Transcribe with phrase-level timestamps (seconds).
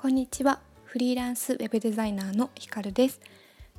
[0.00, 0.60] こんにちは。
[0.84, 3.20] フリーランスウェブデザイナーのひかるです。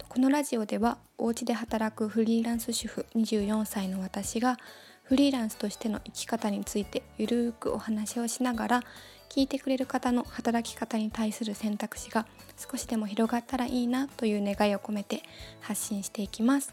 [0.08, 4.60] このラジオではお家で働くフリーランス主婦24歳の私が
[5.02, 8.84] フリーランスとしての生き方についてゆるーくお話をしながら
[9.30, 15.24] 聞いてくれる方の働き方に対する選択肢が少しでも広がったらいいなという願いを込めて
[15.60, 16.72] 発信していきます。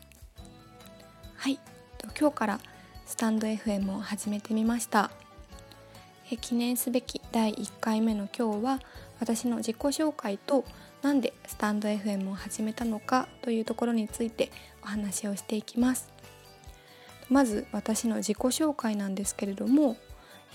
[1.37, 1.59] はい。
[2.21, 2.61] 今日から
[3.07, 5.11] スタンド FM を始めてみました。
[6.37, 8.81] 記念すべき第1回目の今日は
[9.21, 10.65] 私の自己紹介と
[11.03, 14.51] なんでスタンド FM を始めたのかというところについて
[14.83, 16.11] お話をしていきます。
[17.29, 19.97] まず私の自己紹介なんですけれども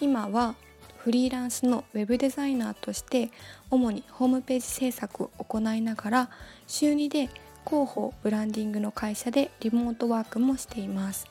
[0.02, 0.56] 今は
[0.98, 3.30] フリーランスのウェブデザイナーとして
[3.70, 6.30] 主にホームページ制作を行いながら
[6.66, 7.30] 週2で
[7.66, 11.28] 広報ブランディングの会社でリモートワークもしています。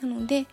[0.00, 0.46] なので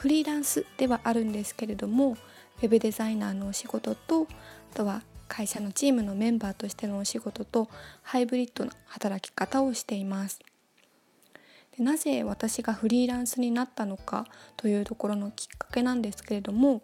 [0.00, 2.16] フリーランスではあるんですけれども
[2.60, 4.26] ウェブデザイナーのお仕事と
[4.72, 7.68] あとは会社のチームのメンバーとしてのお仕事と
[8.02, 10.40] ハイブリッドな働き方をしています。
[11.76, 14.26] でなぜ私がフリーランスになったのか
[14.56, 16.82] というところのきっかけなんですけれども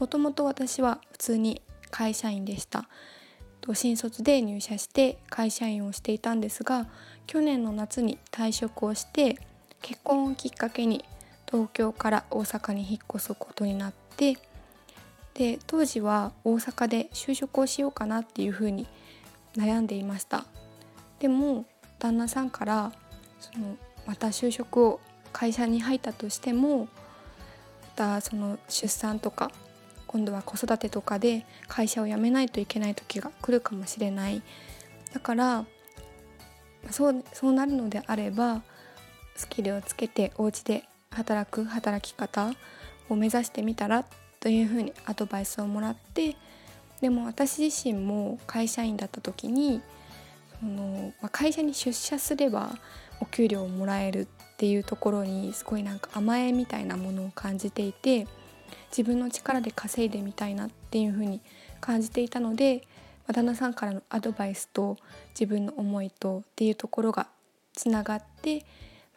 [0.00, 2.88] もともと私は普通に会社員でした。
[3.72, 6.86] 新卒で入社して会社員をしていたんですが
[7.26, 9.38] 去年の夏に退職をして
[9.80, 11.02] 結婚をきっかけに
[11.50, 14.36] 東京から大阪に引っ越すことになって
[15.34, 18.86] で当時は大阪で就職をしようかなっていうふうに
[19.56, 20.44] 悩んでいました。
[21.18, 21.66] でも
[21.98, 22.92] 旦那さんから
[23.40, 23.76] その
[24.06, 25.00] また就職を
[25.32, 26.88] 会社に入ったとしてもま
[27.96, 29.50] たその出産とか
[30.06, 34.42] 今度は子育てとかで会社を辞めないといけない時が来るかもしれない。
[35.12, 35.64] だから
[36.90, 38.62] そうそうなるのであれば
[39.36, 42.52] スキルをつけてお家で働く働き方
[43.08, 44.04] を目指してみたら
[44.44, 46.36] というふうにアドバイスをもらって
[47.00, 49.80] でも私自身も会社員だった時に
[50.60, 52.74] その、ま、会社に出社すれば
[53.22, 58.26] お給料をもらえるっていうところにすごいなんか甘えみたいなものを感じていて
[58.90, 61.40] 自分の力で稼いでみたいなっていうふうに
[61.80, 62.82] 感じていたので、
[63.26, 64.98] ま、旦那さんからのアドバイスと
[65.30, 67.28] 自分の思いとっていうところが
[67.72, 68.66] つながって、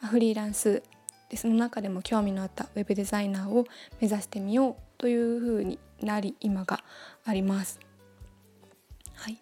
[0.02, 0.84] ま、フリーランス
[1.29, 3.66] でその中でも興味のあったウェブデザイナーを
[4.00, 6.80] 目指してみようというふうになり今が
[7.25, 7.80] あります。
[9.13, 9.41] はい、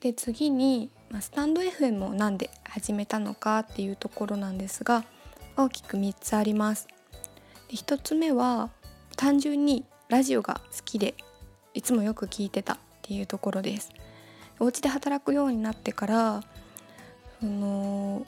[0.00, 5.04] で次に、まあ、スタンド FM を何で始めたのかっていうところなんですが
[5.56, 6.88] 大きく3つあります。
[7.68, 8.70] で1つ目は
[9.16, 11.14] 単純にラジオが好きで
[11.74, 13.90] いつもよく聞いてたっていうところです。
[14.58, 16.42] お家で働くようになってから
[17.40, 18.26] その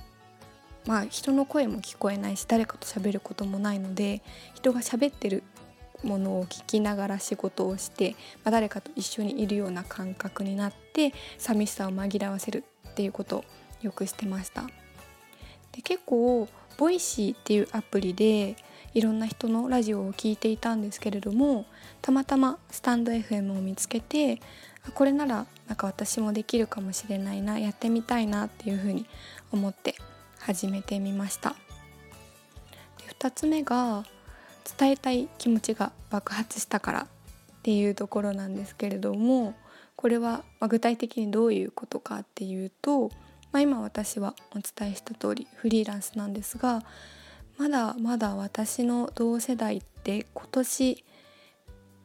[0.87, 4.23] まあ人の声も聞こえないし誰かと喋ることもないので
[4.55, 5.43] 人が喋ってる
[6.03, 8.13] ものを聞きながら仕事をして、
[8.45, 13.45] まあ、誰かと一緒にいるような感覚になって寂しさを紛らわせるっていうことを
[13.83, 14.63] よくしてました。
[15.73, 18.57] で結構 Voicy っていうアプリで
[18.95, 21.67] いろんな人のラジオを聴いていたんですけれども
[22.01, 24.41] たまたまスタンド FM を見つけて
[24.95, 29.07] これならなんか私もできるかもしれないなやってみたいなっていうふうに
[29.53, 29.97] 思って
[30.39, 34.05] 始めてみましたで2つ目が
[34.79, 37.07] 伝えたい気持ちが爆発したからっ
[37.63, 39.55] ていうところなんですけれども
[39.97, 43.11] これは具体的にどういうことかっていうと、
[43.53, 46.83] まあ、今私はお伝えした通りフリーランスなんですが
[47.59, 51.05] まだまだ私の同世代って今年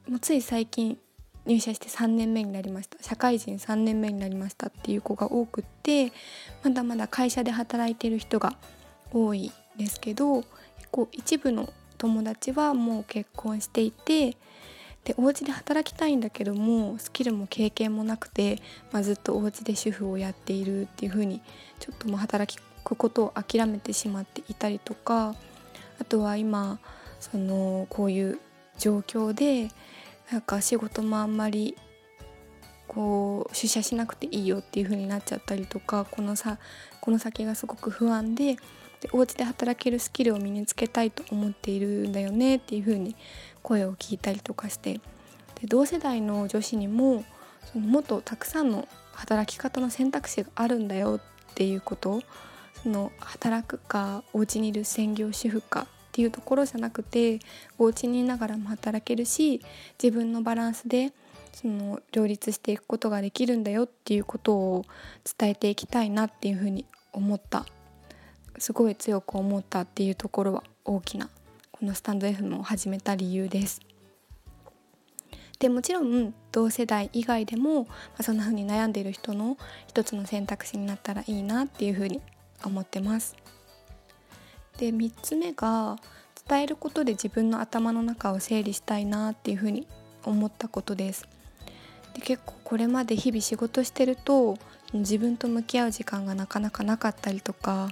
[0.10, 0.98] もうつい最近
[1.46, 3.02] 入社して3年目になりました。
[3.04, 6.12] 社会人3年目になりましたっていう子が多くって
[6.64, 8.56] まだまだ会社で働いてる人が
[9.12, 10.48] 多いですけど結
[10.90, 11.72] 構一部の
[12.04, 14.36] 友達はもう結婚していて
[15.06, 21.42] でお家で働きたいんだけどもスキルも経験もなくて、まあ、ずっとお家で主婦をやっているっていう風に
[21.80, 25.34] ちょっともう働くことを諦めてしまっていたりとか
[26.02, 26.80] あとは今
[27.22, 28.40] そのこういう
[28.78, 29.74] 状況で
[30.30, 31.78] なんか仕事もあんまり
[32.90, 36.58] こう出社しなくていいよっていう風になっちゃったりとかこのさ
[37.00, 38.58] この先がすごく不安で
[39.04, 43.18] でお家で働けるスキルを身につけたいと思っているんだよねっていう風に
[43.62, 45.02] 声を聞いたりとかして。
[45.60, 47.26] で同世代の女子にも
[47.72, 52.22] そのもっとたくさんの働き方の選択肢があるんだよっていうこと。
[52.82, 57.40] その働くかお家にいる専業主婦かっていうところじゃなくて
[57.78, 59.62] お家にいながらも働けるし
[60.02, 61.14] 自分のバランスで
[61.54, 64.86] その両立していくことができるんだよっていうことを
[65.38, 67.66] 伝えていきたいなっていうふうに思った。
[68.58, 71.30] すごい強く思ったっていうところは大きな
[71.72, 73.82] このスタンド FM を始めた理由です。
[75.60, 77.90] でもちろん同世代以外でも、ま
[78.20, 79.58] あ、そんな風に悩んでいる人の
[79.88, 82.22] 一つの選択肢になったらいいなっていう風に
[82.64, 83.36] 思ってます。
[84.78, 85.98] で3つ目が
[86.48, 89.88] 伝えることで自分の頭の中を整理したいなっていう風に
[90.26, 91.28] 思ったことです。
[92.14, 94.58] で結構これまで日々仕事してると
[94.94, 97.90] 自分と向き合う時間がなかなかなかったりとか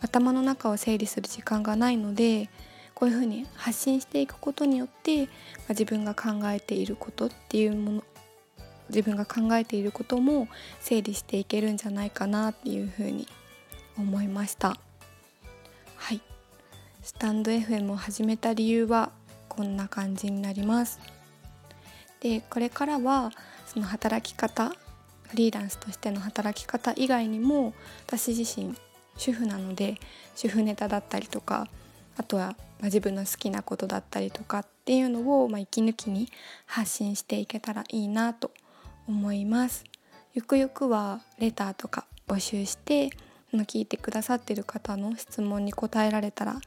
[0.00, 2.48] 頭の中を整理する時間がないので
[2.94, 5.32] こういうふうに発信していくことによって、まあ、
[5.70, 8.04] 自分が考えていることっていうもの
[8.88, 10.48] 自分が考えていることも
[10.80, 13.28] 整理していけるんじゃないかなっていうふうに
[13.96, 14.76] 思いました。
[15.96, 16.20] はい。
[17.02, 19.12] スタンド FM を始めた理由は
[19.48, 20.98] こんな感じになります。
[22.20, 23.30] でこれからは
[23.66, 24.72] その働き方
[25.28, 27.74] フリーランスとしての働き方以外にも
[28.06, 28.74] 私自身
[29.18, 29.96] 主婦なので
[30.34, 31.68] 主婦ネタだったりとか
[32.16, 36.28] あとは、ま、自分の好きなことだったりとかっていうのを、ま、息抜きに
[36.64, 38.50] 発信していけたらいいなと
[39.06, 39.84] 思います。
[40.34, 43.10] ゆくゆくはレターとか募集して
[43.52, 46.60] 聞いてくださってる方の質問に答えられたら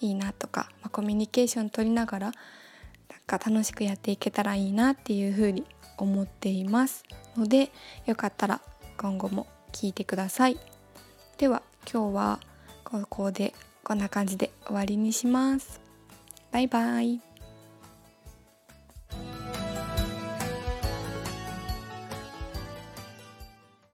[0.00, 5.64] いいなとか、ま、コミュニケーション取りながらなんか楽しくやっていけたらいいなっていうふうに
[5.98, 7.04] 思っています
[7.36, 7.70] ので
[8.06, 8.60] よかったら
[8.96, 10.58] 今後も聞いてください。
[11.38, 12.40] では今日は
[12.84, 15.80] ここでこんな感じで終わりにします。
[16.50, 17.31] バイバイ。